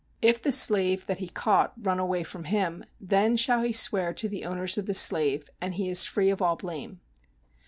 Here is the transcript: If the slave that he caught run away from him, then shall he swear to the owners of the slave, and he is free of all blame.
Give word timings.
If 0.19 0.41
the 0.41 0.51
slave 0.51 1.05
that 1.05 1.19
he 1.19 1.29
caught 1.29 1.73
run 1.79 1.99
away 1.99 2.23
from 2.23 2.45
him, 2.45 2.85
then 2.99 3.37
shall 3.37 3.61
he 3.61 3.71
swear 3.71 4.15
to 4.15 4.27
the 4.27 4.45
owners 4.45 4.79
of 4.79 4.87
the 4.87 4.95
slave, 4.95 5.47
and 5.61 5.75
he 5.75 5.89
is 5.91 6.07
free 6.07 6.31
of 6.31 6.41
all 6.41 6.55
blame. 6.55 7.01